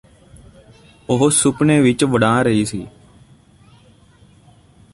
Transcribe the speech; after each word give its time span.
ਉਹ 1.09 1.29
ਸੁਪਨੇ 1.29 1.79
ਵਿੱਚ 1.81 2.03
ਵੜਾਂ 2.03 2.43
ਰਹੀ 2.43 2.65
ਸੀ 2.65 2.85